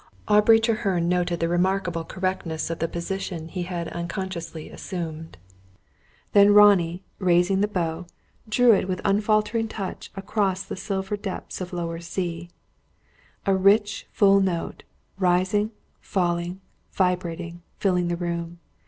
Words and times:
Aubrey 0.27 0.59
Treherne 0.59 1.07
noted 1.07 1.39
the 1.39 1.47
remarkable 1.47 2.03
correctness 2.03 2.71
of 2.71 2.79
the 2.79 2.87
position 2.87 3.47
he 3.49 3.61
had 3.61 3.87
unconsciously 3.89 4.67
assumed. 4.67 5.37
Then 6.33 6.55
Ronnie, 6.55 7.03
raising 7.19 7.61
the 7.61 7.67
bow, 7.67 8.07
drew 8.49 8.71
it, 8.73 8.87
with 8.89 8.99
unfaltering 9.05 9.67
touch, 9.67 10.11
across 10.15 10.63
the 10.63 10.75
silver 10.75 11.15
depths 11.15 11.61
of 11.61 11.71
lower 11.71 11.99
C. 11.99 12.49
A 13.45 13.53
rich, 13.55 14.07
full 14.11 14.39
note, 14.39 14.81
rising, 15.19 15.69
falling, 15.99 16.61
vibrating, 16.91 17.61
filled 17.77 18.09
the 18.09 18.17
room. 18.17 18.57